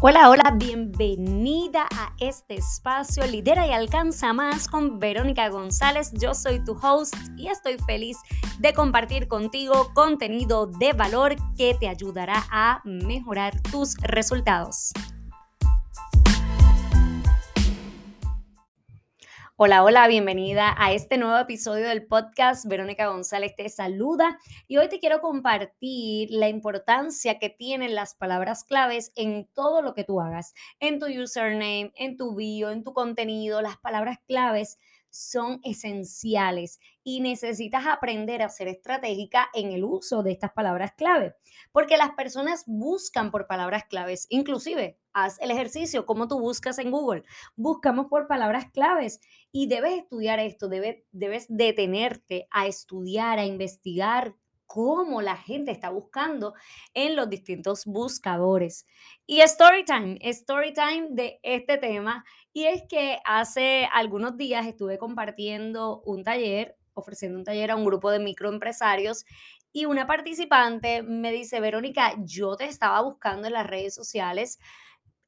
Hola, 0.00 0.30
hola, 0.30 0.54
bienvenida 0.56 1.88
a 1.92 2.12
este 2.20 2.54
espacio 2.54 3.26
Lidera 3.26 3.66
y 3.66 3.72
Alcanza 3.72 4.32
Más 4.32 4.68
con 4.68 5.00
Verónica 5.00 5.48
González. 5.48 6.12
Yo 6.12 6.34
soy 6.34 6.64
tu 6.64 6.78
host 6.80 7.16
y 7.36 7.48
estoy 7.48 7.78
feliz 7.84 8.16
de 8.60 8.72
compartir 8.72 9.26
contigo 9.26 9.90
contenido 9.94 10.68
de 10.68 10.92
valor 10.92 11.34
que 11.56 11.74
te 11.74 11.88
ayudará 11.88 12.46
a 12.48 12.80
mejorar 12.84 13.60
tus 13.72 13.96
resultados. 13.96 14.92
Hola, 19.60 19.82
hola, 19.82 20.06
bienvenida 20.06 20.72
a 20.78 20.92
este 20.92 21.18
nuevo 21.18 21.36
episodio 21.36 21.88
del 21.88 22.06
podcast. 22.06 22.64
Verónica 22.66 23.08
González 23.08 23.56
te 23.56 23.68
saluda 23.68 24.38
y 24.68 24.76
hoy 24.76 24.88
te 24.88 25.00
quiero 25.00 25.20
compartir 25.20 26.28
la 26.30 26.48
importancia 26.48 27.40
que 27.40 27.50
tienen 27.50 27.96
las 27.96 28.14
palabras 28.14 28.62
claves 28.62 29.10
en 29.16 29.48
todo 29.54 29.82
lo 29.82 29.94
que 29.94 30.04
tú 30.04 30.20
hagas, 30.20 30.54
en 30.78 31.00
tu 31.00 31.06
username, 31.06 31.90
en 31.96 32.16
tu 32.16 32.36
bio, 32.36 32.70
en 32.70 32.84
tu 32.84 32.92
contenido. 32.92 33.60
Las 33.60 33.78
palabras 33.78 34.18
claves 34.28 34.78
son 35.10 35.60
esenciales 35.64 36.80
y 37.02 37.20
necesitas 37.20 37.86
aprender 37.86 38.42
a 38.42 38.48
ser 38.48 38.68
estratégica 38.68 39.48
en 39.54 39.72
el 39.72 39.84
uso 39.84 40.22
de 40.22 40.32
estas 40.32 40.52
palabras 40.52 40.92
clave, 40.96 41.34
porque 41.72 41.96
las 41.96 42.10
personas 42.10 42.64
buscan 42.66 43.30
por 43.30 43.46
palabras 43.46 43.84
claves, 43.88 44.26
inclusive 44.28 44.98
haz 45.12 45.40
el 45.40 45.50
ejercicio 45.50 46.06
como 46.06 46.28
tú 46.28 46.38
buscas 46.38 46.78
en 46.78 46.90
Google, 46.90 47.24
buscamos 47.56 48.06
por 48.06 48.28
palabras 48.28 48.70
claves 48.72 49.20
y 49.52 49.68
debes 49.68 49.98
estudiar 49.98 50.38
esto, 50.38 50.68
debes, 50.68 51.02
debes 51.12 51.46
detenerte 51.48 52.46
a 52.50 52.66
estudiar, 52.66 53.38
a 53.38 53.46
investigar 53.46 54.34
cómo 54.68 55.22
la 55.22 55.36
gente 55.36 55.72
está 55.72 55.88
buscando 55.90 56.54
en 56.94 57.16
los 57.16 57.28
distintos 57.28 57.86
buscadores. 57.86 58.86
Y 59.26 59.40
story 59.40 59.84
time, 59.84 60.18
story 60.20 60.72
time 60.72 61.08
de 61.10 61.40
este 61.42 61.78
tema. 61.78 62.24
Y 62.52 62.66
es 62.66 62.82
que 62.88 63.18
hace 63.24 63.88
algunos 63.92 64.36
días 64.36 64.66
estuve 64.66 64.98
compartiendo 64.98 66.02
un 66.02 66.22
taller, 66.22 66.76
ofreciendo 66.92 67.38
un 67.38 67.44
taller 67.44 67.70
a 67.70 67.76
un 67.76 67.84
grupo 67.84 68.10
de 68.10 68.18
microempresarios 68.18 69.24
y 69.72 69.86
una 69.86 70.06
participante 70.06 71.02
me 71.02 71.32
dice, 71.32 71.60
Verónica, 71.60 72.14
yo 72.18 72.56
te 72.56 72.64
estaba 72.66 73.00
buscando 73.00 73.46
en 73.46 73.54
las 73.54 73.66
redes 73.66 73.94
sociales, 73.94 74.58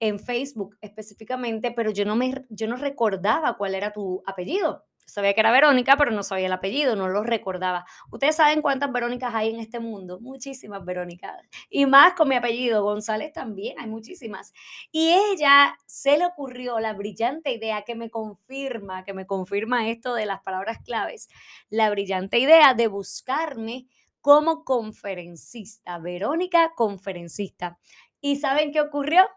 en 0.01 0.19
Facebook 0.19 0.77
específicamente, 0.81 1.73
pero 1.73 1.91
yo 1.91 2.05
no, 2.05 2.17
me, 2.17 2.45
yo 2.49 2.67
no 2.67 2.77
recordaba 2.77 3.57
cuál 3.57 3.75
era 3.75 3.93
tu 3.93 4.23
apellido. 4.27 4.85
Sabía 5.11 5.35
que 5.35 5.41
era 5.41 5.51
Verónica, 5.51 5.97
pero 5.97 6.13
no 6.13 6.23
sabía 6.23 6.47
el 6.47 6.53
apellido, 6.53 6.95
no 6.95 7.09
lo 7.09 7.23
recordaba. 7.23 7.85
Ustedes 8.11 8.37
saben 8.37 8.63
cuántas 8.63 8.93
Verónicas 8.93 9.35
hay 9.35 9.51
en 9.51 9.61
este 9.61 9.81
mundo, 9.81 10.21
muchísimas 10.21 10.85
Verónicas. 10.85 11.37
Y 11.69 11.87
más 11.87 12.15
con 12.15 12.29
mi 12.29 12.37
apellido, 12.37 12.85
González 12.85 13.33
también, 13.33 13.79
hay 13.79 13.89
muchísimas. 13.89 14.53
Y 14.93 15.11
ella 15.11 15.77
se 15.87 16.17
le 16.17 16.27
ocurrió 16.27 16.79
la 16.79 16.93
brillante 16.93 17.53
idea 17.53 17.83
que 17.83 17.97
me 17.97 18.09
confirma, 18.09 19.05
que 19.05 19.13
me 19.13 19.27
confirma 19.27 19.89
esto 19.89 20.15
de 20.15 20.27
las 20.27 20.41
palabras 20.43 20.79
claves, 20.85 21.29
la 21.69 21.91
brillante 21.91 22.39
idea 22.39 22.75
de 22.75 22.87
buscarme 22.87 23.89
como 24.21 24.65
conferencista, 24.65 25.99
Verónica 25.99 26.73
conferencista. 26.77 27.79
¿Y 28.21 28.37
saben 28.37 28.71
qué 28.71 28.81
ocurrió? 28.81 29.29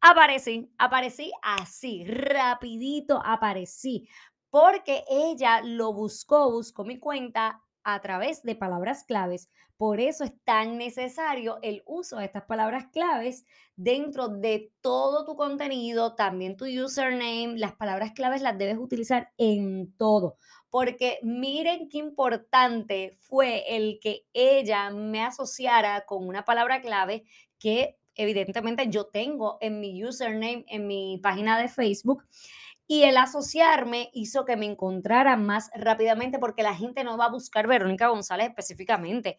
Aparecí, 0.00 0.70
aparecí 0.78 1.32
así, 1.42 2.04
rapidito 2.04 3.20
aparecí 3.24 4.08
porque 4.58 5.04
ella 5.10 5.60
lo 5.60 5.92
buscó, 5.92 6.50
buscó 6.50 6.82
mi 6.82 6.98
cuenta 6.98 7.60
a 7.84 8.00
través 8.00 8.42
de 8.42 8.56
palabras 8.56 9.04
claves. 9.04 9.50
Por 9.76 10.00
eso 10.00 10.24
es 10.24 10.32
tan 10.44 10.78
necesario 10.78 11.58
el 11.60 11.82
uso 11.84 12.16
de 12.16 12.24
estas 12.24 12.44
palabras 12.44 12.86
claves 12.90 13.44
dentro 13.76 14.28
de 14.28 14.72
todo 14.80 15.26
tu 15.26 15.36
contenido, 15.36 16.14
también 16.14 16.56
tu 16.56 16.64
username. 16.64 17.58
Las 17.58 17.74
palabras 17.74 18.12
claves 18.12 18.40
las 18.40 18.56
debes 18.56 18.78
utilizar 18.78 19.30
en 19.36 19.94
todo, 19.98 20.38
porque 20.70 21.18
miren 21.22 21.90
qué 21.90 21.98
importante 21.98 23.14
fue 23.28 23.76
el 23.76 23.98
que 24.00 24.24
ella 24.32 24.88
me 24.88 25.22
asociara 25.22 26.06
con 26.06 26.26
una 26.26 26.46
palabra 26.46 26.80
clave 26.80 27.24
que 27.58 27.98
evidentemente 28.14 28.88
yo 28.88 29.04
tengo 29.08 29.58
en 29.60 29.80
mi 29.80 30.02
username, 30.02 30.64
en 30.68 30.86
mi 30.86 31.20
página 31.22 31.60
de 31.60 31.68
Facebook. 31.68 32.24
Y 32.86 33.02
el 33.02 33.16
asociarme 33.16 34.10
hizo 34.12 34.44
que 34.44 34.56
me 34.56 34.66
encontrara 34.66 35.36
más 35.36 35.70
rápidamente 35.74 36.38
porque 36.38 36.62
la 36.62 36.74
gente 36.74 37.02
no 37.02 37.18
va 37.18 37.26
a 37.26 37.30
buscar 37.30 37.66
Verónica 37.66 38.08
González 38.08 38.48
específicamente. 38.48 39.38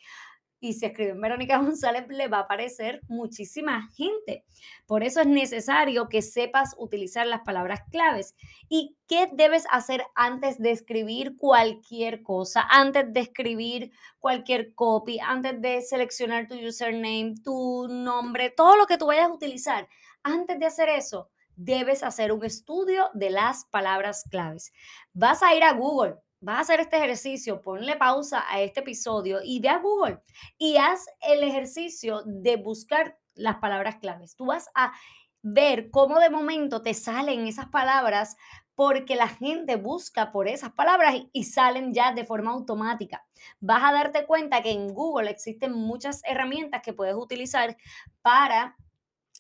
Y 0.60 0.74
si 0.74 0.88
escriben 0.88 1.22
Verónica 1.22 1.58
González, 1.62 2.08
le 2.10 2.28
va 2.28 2.38
a 2.38 2.42
aparecer 2.42 3.02
muchísima 3.08 3.88
gente. 3.96 4.44
Por 4.86 5.04
eso 5.04 5.22
es 5.22 5.28
necesario 5.28 6.10
que 6.10 6.22
sepas 6.22 6.76
utilizar 6.78 7.28
las 7.28 7.42
palabras 7.42 7.82
claves. 7.92 8.36
¿Y 8.68 8.98
qué 9.08 9.30
debes 9.32 9.66
hacer 9.72 10.04
antes 10.16 10.58
de 10.58 10.72
escribir 10.72 11.38
cualquier 11.38 12.24
cosa? 12.24 12.66
Antes 12.70 13.14
de 13.14 13.20
escribir 13.20 13.92
cualquier 14.20 14.74
copy, 14.74 15.20
antes 15.20 15.62
de 15.62 15.82
seleccionar 15.82 16.48
tu 16.48 16.56
username, 16.56 17.36
tu 17.44 17.88
nombre, 17.88 18.50
todo 18.50 18.76
lo 18.78 18.88
que 18.88 18.98
tú 18.98 19.08
vayas 19.08 19.30
a 19.30 19.34
utilizar. 19.34 19.88
Antes 20.24 20.60
de 20.60 20.66
hacer 20.66 20.90
eso, 20.90 21.30
debes 21.58 22.04
hacer 22.04 22.32
un 22.32 22.46
estudio 22.46 23.10
de 23.14 23.32
las 23.32 23.66
palabras 23.66 24.24
claves. 24.30 24.72
Vas 25.12 25.44
a 25.44 25.54
ir 25.56 25.64
a 25.64 25.74
Google, 25.74 26.16
vas 26.40 26.58
a 26.58 26.62
hacer 26.62 26.80
este 26.80 26.98
ejercicio, 26.98 27.62
ponle 27.62 27.98
pausa 27.98 28.46
a 28.48 28.62
este 28.62 28.80
episodio 28.80 29.40
y 29.44 29.60
ve 29.60 29.70
a 29.70 29.80
Google 29.80 30.22
y 30.58 30.78
haz 30.78 31.06
el 31.22 31.44
ejercicio 31.44 32.22
de 32.26 32.56
buscar 32.56 33.18
las 33.34 33.58
palabras 33.58 33.98
claves. 33.98 34.36
Tú 34.36 34.46
vas 34.46 34.70
a 34.76 34.94
ver 35.42 35.90
cómo 35.92 36.20
de 36.20 36.30
momento 36.30 36.82
te 36.82 36.94
salen 36.94 37.48
esas 37.48 37.68
palabras 37.70 38.38
porque 38.76 39.16
la 39.16 39.28
gente 39.28 39.76
busca 39.76 40.32
por 40.32 40.48
esas 40.48 40.72
palabras 40.72 41.16
y 41.34 41.46
salen 41.46 41.96
ya 41.96 42.12
de 42.12 42.26
forma 42.26 42.52
automática. 42.52 43.26
Vas 43.60 43.82
a 43.84 43.92
darte 43.92 44.28
cuenta 44.28 44.62
que 44.62 44.70
en 44.70 44.94
Google 44.94 45.32
existen 45.32 45.74
muchas 45.74 46.22
herramientas 46.26 46.84
que 46.84 46.94
puedes 46.94 47.16
utilizar 47.16 47.76
para 48.22 48.78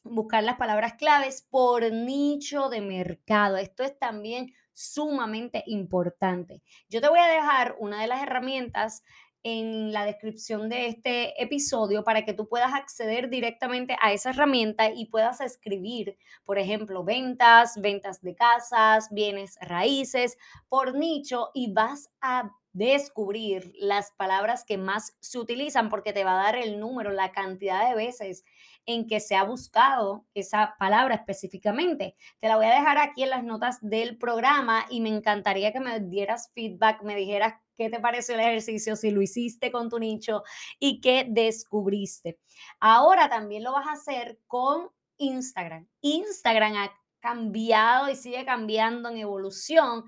buscar 0.04 0.44
las 0.44 0.58
palabras 0.58 0.94
claves 0.94 1.46
por 1.50 1.92
nicho 1.92 2.70
de 2.70 2.82
mercado. 2.82 3.58
Esto 3.58 3.84
es 3.84 3.98
también 3.98 4.54
sumamente 4.74 5.64
importante. 5.66 6.62
Yo 6.90 7.02
te 7.02 7.10
voy 7.10 7.20
a 7.20 7.28
dejar 7.28 7.76
una 7.80 8.02
de 8.02 8.08
las 8.08 8.22
herramientas 8.22 9.04
en 9.44 9.94
la 9.94 10.06
descripción 10.06 10.68
de 10.68 10.88
este 10.88 11.42
episodio 11.42 12.04
para 12.04 12.26
que 12.26 12.34
tú 12.34 12.50
puedas 12.50 12.74
acceder 12.74 13.30
directamente 13.30 13.96
a 14.02 14.12
esa 14.12 14.32
herramienta 14.32 14.92
y 14.92 15.06
puedas 15.06 15.40
escribir, 15.42 16.18
por 16.44 16.60
ejemplo, 16.60 17.04
ventas, 17.04 17.80
ventas 17.80 18.22
de 18.22 18.36
casas, 18.36 19.08
bienes 19.12 19.58
raíces 19.62 20.38
por 20.68 20.96
nicho 20.96 21.50
y 21.54 21.72
vas 21.72 22.10
a 22.20 22.52
descubrir 22.78 23.74
las 23.80 24.12
palabras 24.12 24.64
que 24.64 24.78
más 24.78 25.18
se 25.20 25.40
utilizan 25.40 25.90
porque 25.90 26.14
te 26.14 26.24
va 26.24 26.40
a 26.40 26.44
dar 26.44 26.56
el 26.56 26.80
número, 26.80 27.12
la 27.12 27.32
cantidad 27.32 27.90
de 27.90 27.96
veces 27.96 28.44
en 28.86 29.08
que 29.08 29.20
se 29.20 29.36
ha 29.36 29.44
buscado 29.44 30.26
esa 30.36 30.76
palabra 30.78 31.16
específicamente. 31.16 32.16
Te 32.40 32.48
la 32.48 32.56
voy 32.56 32.68
a 32.68 32.76
dejar 32.76 33.00
aquí 33.00 33.24
en 33.24 33.32
las 33.32 33.44
notas 33.44 33.80
del 33.82 34.18
programa 34.18 34.86
y 34.92 35.02
me 35.02 35.10
encantaría 35.10 35.74
que 35.74 35.80
me 35.80 36.00
dieras 36.00 36.52
feedback, 36.54 37.02
me 37.02 37.16
dijeras 37.16 37.56
qué 37.76 37.90
te 37.90 38.00
pareció 38.00 38.36
el 38.36 38.42
ejercicio, 38.42 38.96
si 38.96 39.10
lo 39.10 39.24
hiciste 39.24 39.72
con 39.72 39.90
tu 39.90 39.98
nicho 39.98 40.44
y 40.80 41.02
qué 41.02 41.26
descubriste. 41.28 42.38
Ahora 42.80 43.28
también 43.28 43.64
lo 43.64 43.72
vas 43.72 43.88
a 43.88 43.94
hacer 43.94 44.40
con 44.46 44.90
Instagram. 45.18 45.88
Instagram 46.02 46.76
ha 46.76 46.92
cambiado 47.20 48.08
y 48.10 48.16
sigue 48.16 48.46
cambiando 48.46 49.10
en 49.10 49.18
evolución 49.18 50.06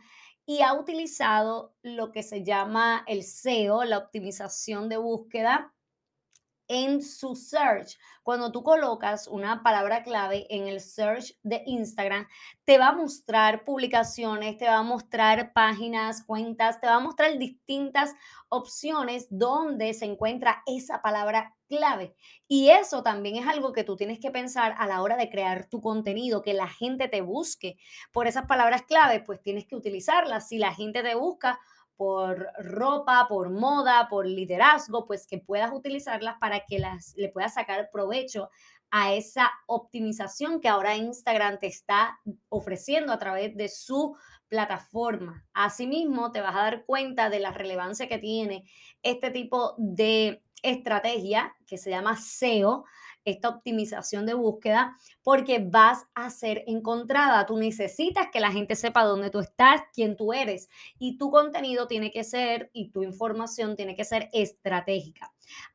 y 0.50 0.64
ha 0.64 0.74
utilizado 0.74 1.76
lo 1.84 2.12
que 2.12 2.24
se 2.24 2.44
llama 2.44 3.04
el 3.06 3.22
SEO, 3.22 3.84
la 3.84 4.00
optimización 4.00 4.90
de 4.90 4.98
búsqueda 4.98 5.76
en 6.68 7.04
su 7.04 7.36
search. 7.36 8.00
Cuando 8.24 8.52
tú 8.52 8.64
colocas 8.64 9.28
una 9.28 9.62
palabra 9.62 10.02
clave 10.02 10.48
en 10.50 10.68
el 10.68 10.82
search 10.82 11.38
de 11.44 11.62
Instagram, 11.68 12.28
te 12.66 12.80
va 12.80 12.88
a 12.88 12.96
mostrar 12.96 13.64
publicaciones, 13.64 14.58
te 14.58 14.66
va 14.66 14.78
a 14.78 14.84
mostrar 14.84 15.54
páginas, 15.54 16.24
cuentas, 16.24 16.82
te 16.82 16.88
va 16.88 16.96
a 16.96 17.00
mostrar 17.00 17.38
distintas 17.38 18.16
opciones 18.48 19.28
donde 19.30 19.94
se 19.94 20.06
encuentra 20.06 20.64
esa 20.66 21.04
palabra 21.04 21.59
clave. 21.70 22.16
Y 22.48 22.72
eso 22.72 23.04
también 23.04 23.38
es 23.38 23.48
algo 23.48 23.72
que 23.72 23.86
tú 23.86 23.96
tienes 23.96 24.20
que 24.20 24.32
pensar 24.32 24.76
a 24.78 24.88
la 24.88 25.02
hora 25.02 25.16
de 25.16 25.30
crear 25.30 25.70
tu 25.70 25.80
contenido, 25.80 26.42
que 26.42 26.54
la 26.54 26.68
gente 26.68 27.08
te 27.08 27.22
busque 27.22 27.78
por 28.12 28.28
esas 28.28 28.46
palabras 28.46 28.82
clave, 28.82 29.22
pues 29.22 29.42
tienes 29.42 29.66
que 29.66 29.76
utilizarlas. 29.78 30.50
Si 30.50 30.58
la 30.58 30.74
gente 30.74 31.04
te 31.04 31.16
busca 31.16 31.60
por 31.96 32.48
ropa, 32.58 33.26
por 33.28 33.50
moda, 33.50 34.08
por 34.10 34.26
liderazgo, 34.26 35.06
pues 35.06 35.28
que 35.28 35.38
puedas 35.38 35.72
utilizarlas 35.74 36.36
para 36.40 36.66
que 36.66 36.80
las, 36.80 37.14
le 37.18 37.28
puedas 37.30 37.54
sacar 37.54 37.90
provecho 37.92 38.50
a 38.92 39.14
esa 39.14 39.52
optimización 39.68 40.60
que 40.60 40.68
ahora 40.68 40.96
Instagram 40.96 41.60
te 41.60 41.68
está 41.68 42.20
ofreciendo 42.50 43.14
a 43.14 43.20
través 43.20 43.56
de 43.56 43.70
su 43.70 44.16
plataforma. 44.48 45.46
Asimismo, 45.54 46.32
te 46.32 46.42
vas 46.42 46.56
a 46.56 46.64
dar 46.64 46.86
cuenta 46.86 47.30
de 47.30 47.40
la 47.40 47.52
relevancia 47.52 48.08
que 48.08 48.18
tiene 48.18 48.66
este 49.04 49.32
tipo 49.32 49.76
de 49.78 50.44
estrategia 50.64 51.56
que 51.66 51.78
se 51.78 51.90
llama 51.90 52.18
SEO, 52.18 52.86
esta 53.30 53.50
optimización 53.50 54.26
de 54.26 54.34
búsqueda, 54.34 54.98
porque 55.24 55.60
vas 55.60 56.06
a 56.14 56.30
ser 56.30 56.64
encontrada. 56.68 57.46
Tú 57.46 57.58
necesitas 57.58 58.28
que 58.32 58.40
la 58.40 58.52
gente 58.52 58.76
sepa 58.76 59.04
dónde 59.04 59.30
tú 59.30 59.40
estás, 59.40 59.82
quién 59.94 60.16
tú 60.18 60.34
eres, 60.34 60.70
y 60.98 61.18
tu 61.18 61.32
contenido 61.32 61.88
tiene 61.88 62.12
que 62.12 62.24
ser 62.24 62.70
y 62.74 62.92
tu 62.92 63.04
información 63.04 63.76
tiene 63.76 63.96
que 63.96 64.06
ser 64.06 64.30
estratégica. 64.34 65.32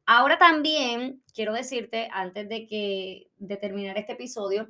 Ahora 0.06 0.38
también 0.38 1.22
quiero 1.34 1.52
decirte, 1.52 2.08
antes 2.12 2.48
de 2.48 2.66
que 2.66 3.30
terminar 3.60 3.98
este 3.98 4.12
episodio, 4.12 4.68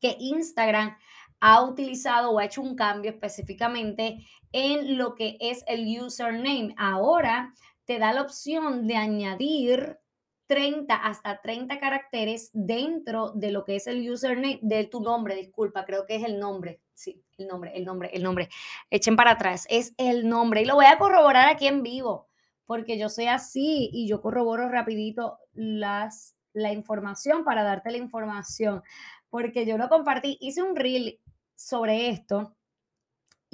que 0.00 0.16
Instagram 0.18 0.96
ha 1.40 1.62
utilizado 1.62 2.30
o 2.30 2.38
ha 2.38 2.44
hecho 2.44 2.62
un 2.62 2.74
cambio 2.74 3.10
específicamente 3.10 4.18
en 4.52 4.96
lo 4.96 5.14
que 5.14 5.36
es 5.40 5.64
el 5.66 5.86
username. 6.00 6.74
Ahora 6.78 7.52
te 7.84 7.98
da 7.98 8.12
la 8.12 8.22
opción 8.22 8.86
de 8.86 8.96
añadir 8.96 9.98
30 10.46 10.94
hasta 10.94 11.40
30 11.40 11.78
caracteres 11.78 12.50
dentro 12.52 13.30
de 13.32 13.50
lo 13.50 13.64
que 13.64 13.76
es 13.76 13.86
el 13.86 14.08
username 14.10 14.58
de 14.62 14.84
tu 14.84 15.00
nombre, 15.00 15.34
disculpa, 15.34 15.84
creo 15.84 16.06
que 16.06 16.16
es 16.16 16.24
el 16.24 16.38
nombre. 16.38 16.80
Sí, 16.92 17.22
el 17.38 17.48
nombre, 17.48 17.72
el 17.74 17.84
nombre, 17.84 18.10
el 18.12 18.22
nombre. 18.22 18.48
Echen 18.90 19.16
para 19.16 19.32
atrás, 19.32 19.66
es 19.70 19.94
el 19.96 20.28
nombre. 20.28 20.62
Y 20.62 20.64
lo 20.64 20.74
voy 20.74 20.86
a 20.86 20.98
corroborar 20.98 21.48
aquí 21.48 21.66
en 21.66 21.82
vivo, 21.82 22.28
porque 22.66 22.98
yo 22.98 23.08
soy 23.08 23.26
así 23.26 23.90
y 23.92 24.06
yo 24.08 24.20
corroboro 24.20 24.68
rapidito 24.68 25.38
las, 25.52 26.36
la 26.52 26.72
información 26.72 27.44
para 27.44 27.62
darte 27.62 27.90
la 27.90 27.98
información, 27.98 28.82
porque 29.30 29.66
yo 29.66 29.78
lo 29.78 29.88
compartí, 29.88 30.38
hice 30.40 30.62
un 30.62 30.76
reel 30.76 31.20
sobre 31.54 32.08
esto 32.08 32.54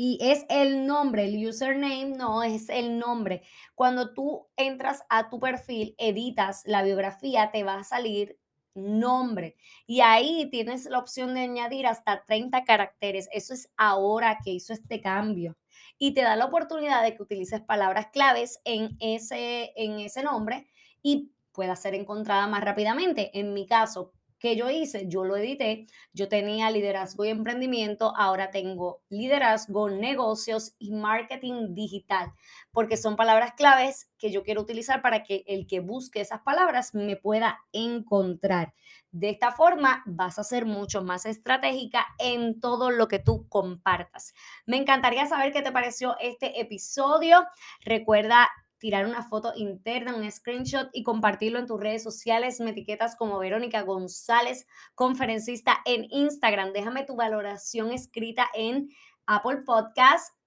y 0.03 0.17
es 0.23 0.47
el 0.49 0.87
nombre, 0.87 1.27
el 1.27 1.47
username 1.47 2.17
no 2.17 2.43
es 2.43 2.71
el 2.71 2.99
nombre. 2.99 3.43
Cuando 3.75 4.15
tú 4.15 4.49
entras 4.57 5.05
a 5.11 5.29
tu 5.29 5.39
perfil, 5.39 5.95
editas 5.99 6.63
la 6.65 6.83
biografía, 6.83 7.51
te 7.51 7.65
va 7.65 7.75
a 7.75 7.85
salir 7.85 8.39
nombre. 8.75 9.57
Y 9.87 10.01
ahí 10.01 10.49
tienes 10.51 10.87
la 10.87 11.01
opción 11.01 11.35
de 11.35 11.43
añadir 11.43 11.87
hasta 11.87 12.25
30 12.25 12.65
caracteres. 12.65 13.29
Eso 13.31 13.53
es 13.53 13.71
ahora 13.77 14.39
que 14.43 14.53
hizo 14.53 14.73
este 14.73 15.03
cambio. 15.03 15.59
Y 15.99 16.15
te 16.15 16.23
da 16.23 16.35
la 16.35 16.47
oportunidad 16.47 17.03
de 17.03 17.15
que 17.15 17.23
utilices 17.23 17.61
palabras 17.61 18.07
claves 18.11 18.63
en 18.65 18.97
ese, 19.01 19.75
en 19.77 20.01
ese 20.01 20.23
nombre 20.23 20.67
y 21.03 21.31
pueda 21.53 21.77
ser 21.77 21.95
encontrada 21.95 22.47
más 22.47 22.65
rápidamente. 22.65 23.39
En 23.39 23.53
mi 23.53 23.67
caso, 23.67 24.15
¿Qué 24.41 24.57
yo 24.57 24.71
hice? 24.71 25.07
Yo 25.07 25.25
lo 25.25 25.37
edité. 25.37 25.87
Yo 26.15 26.29
tenía 26.31 26.71
liderazgo 26.71 27.27
y 27.27 27.29
emprendimiento. 27.29 28.15
Ahora 28.17 28.51
tengo 28.51 29.03
liderazgo, 29.11 29.91
negocios 29.91 30.75
y 30.79 30.93
marketing 30.93 31.75
digital, 31.75 32.33
porque 32.73 32.97
son 32.97 33.17
palabras 33.17 33.53
claves 33.53 34.11
que 34.19 34.33
yo 34.33 34.43
quiero 34.43 34.63
utilizar 34.63 35.03
para 35.03 35.25
que 35.25 35.45
el 35.47 35.67
que 35.67 35.81
busque 35.81 36.23
esas 36.23 36.41
palabras 36.41 36.95
me 36.95 37.17
pueda 37.17 37.61
encontrar. 37.73 38.73
De 39.13 39.29
esta 39.29 39.53
forma 39.53 40.03
vas 40.07 40.39
a 40.39 40.45
ser 40.45 40.65
mucho 40.65 41.03
más 41.03 41.27
estratégica 41.27 42.07
en 42.19 42.61
todo 42.61 42.91
lo 42.91 43.09
que 43.09 43.19
tú 43.19 43.47
compartas. 43.49 44.33
Me 44.65 44.79
encantaría 44.79 45.27
saber 45.27 45.53
qué 45.53 45.61
te 45.61 45.73
pareció 45.73 46.17
este 46.19 46.61
episodio. 46.61 47.45
Recuerda 47.85 48.49
tirar 48.81 49.07
una 49.07 49.23
foto 49.23 49.53
interna, 49.55 50.17
un 50.17 50.29
screenshot 50.29 50.89
y 50.93 51.05
compartirlo 51.05 51.59
en 51.59 51.67
tus 51.67 51.79
redes 51.79 52.03
sociales. 52.03 52.59
Me 52.61 52.71
etiquetas 52.71 53.15
como 53.15 53.39
Verónica 53.39 53.83
González, 53.83 54.67
conferencista 54.95 55.79
en 55.85 56.07
Instagram. 56.11 56.73
Déjame 56.73 57.05
tu 57.05 57.15
valoración 57.15 57.93
escrita 57.93 58.49
en 58.55 58.89
Apple 59.27 59.59
Podcast. 59.65 60.40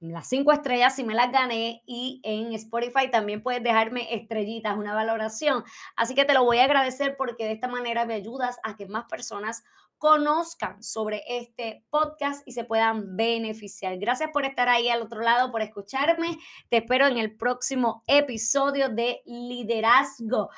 Las 0.00 0.28
cinco 0.28 0.52
estrellas 0.52 0.94
si 0.94 1.02
me 1.02 1.14
las 1.14 1.32
gané 1.32 1.82
y 1.84 2.20
en 2.22 2.52
Spotify 2.52 3.10
también 3.10 3.42
puedes 3.42 3.62
dejarme 3.62 4.14
estrellitas, 4.14 4.76
una 4.76 4.94
valoración. 4.94 5.64
Así 5.96 6.14
que 6.14 6.24
te 6.24 6.34
lo 6.34 6.44
voy 6.44 6.58
a 6.58 6.64
agradecer 6.64 7.16
porque 7.16 7.44
de 7.44 7.52
esta 7.52 7.66
manera 7.66 8.06
me 8.06 8.14
ayudas 8.14 8.58
a 8.62 8.76
que 8.76 8.86
más 8.86 9.06
personas 9.06 9.64
conozcan 9.98 10.82
sobre 10.82 11.22
este 11.26 11.84
podcast 11.90 12.46
y 12.46 12.52
se 12.52 12.62
puedan 12.64 13.16
beneficiar. 13.16 13.98
Gracias 13.98 14.30
por 14.32 14.44
estar 14.44 14.68
ahí 14.68 14.88
al 14.88 15.02
otro 15.02 15.20
lado, 15.20 15.50
por 15.50 15.62
escucharme. 15.62 16.38
Te 16.68 16.78
espero 16.78 17.08
en 17.08 17.18
el 17.18 17.36
próximo 17.36 18.04
episodio 18.06 18.88
de 18.88 19.22
Liderazgo. 19.26 20.50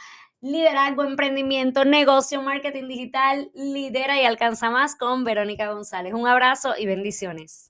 Liderazgo, 0.42 1.04
emprendimiento, 1.04 1.84
negocio, 1.84 2.42
marketing 2.42 2.88
digital, 2.88 3.50
lidera 3.54 4.20
y 4.20 4.24
alcanza 4.24 4.70
más 4.70 4.96
con 4.96 5.24
Verónica 5.24 5.72
González. 5.72 6.14
Un 6.14 6.26
abrazo 6.26 6.74
y 6.78 6.86
bendiciones. 6.86 7.69